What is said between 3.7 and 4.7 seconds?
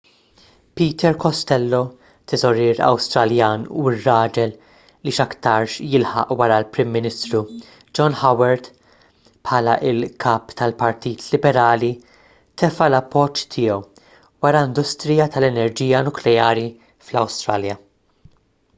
u r-raġel